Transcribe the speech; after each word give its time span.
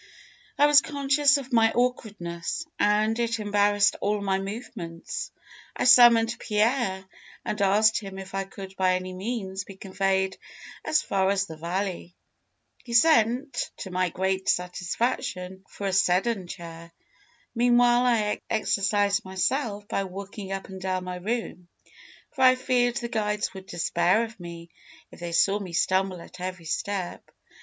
I 0.57 0.65
was 0.65 0.81
conscious 0.81 1.37
of 1.37 1.53
my 1.53 1.71
awkwardness, 1.73 2.65
and 2.79 3.19
it 3.19 3.37
embarrassed 3.39 3.97
all 4.01 4.19
my 4.19 4.39
movements. 4.39 5.31
I 5.75 5.83
summoned 5.83 6.37
Pierre, 6.39 7.05
and 7.45 7.61
asked 7.61 7.99
him 7.99 8.17
if 8.17 8.33
I 8.33 8.45
could 8.45 8.75
by 8.77 8.95
any 8.95 9.13
means 9.13 9.63
be 9.63 9.75
conveyed 9.75 10.39
as 10.83 11.03
far 11.03 11.29
as 11.29 11.45
the 11.45 11.55
valley. 11.55 12.15
He 12.83 12.93
sent, 12.93 13.69
to 13.77 13.91
my 13.91 14.09
great 14.09 14.49
satisfaction, 14.49 15.65
for 15.69 15.85
a 15.85 15.93
sedan 15.93 16.47
chair. 16.47 16.91
Meanwhile, 17.53 18.03
I 18.07 18.39
exercised 18.49 19.23
myself 19.23 19.87
by 19.87 20.05
walking 20.05 20.51
up 20.51 20.65
and 20.67 20.81
down 20.81 21.03
my 21.03 21.17
room, 21.17 21.67
for 22.31 22.41
I 22.41 22.55
feared 22.55 22.95
the 22.95 23.07
guides 23.07 23.53
would 23.53 23.67
despair 23.67 24.23
of 24.23 24.39
me 24.39 24.71
if 25.11 25.19
they 25.19 25.31
saw 25.31 25.59
me 25.59 25.73
stumble 25.73 26.21
at 26.21 26.39
every 26.39 26.65
step. 26.65 27.23